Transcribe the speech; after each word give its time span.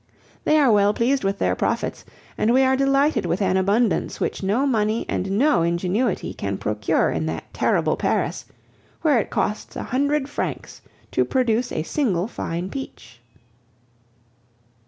They 0.45 0.57
are 0.57 0.71
well 0.71 0.95
pleased 0.95 1.23
with 1.23 1.37
their 1.37 1.55
profits, 1.55 2.03
and 2.35 2.51
we 2.55 2.63
are 2.63 2.75
delighted 2.75 3.27
with 3.27 3.39
an 3.39 3.55
abundance 3.55 4.19
which 4.19 4.41
no 4.41 4.65
money 4.65 5.05
and 5.07 5.29
no 5.37 5.61
ingenuity 5.61 6.33
can 6.33 6.57
procure 6.57 7.11
in 7.11 7.27
that 7.27 7.53
terrible 7.53 7.95
Paris, 7.95 8.45
where 9.03 9.19
it 9.19 9.29
costs 9.29 9.75
a 9.75 9.83
hundred 9.83 10.27
francs 10.27 10.81
to 11.11 11.23
produce 11.23 11.71
a 11.71 11.83
single 11.83 12.27
fine 12.27 12.71
peach. 12.71 13.19